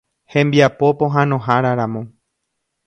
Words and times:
Hembiapo 0.35 0.89
pohãnoháraramo. 1.03 2.03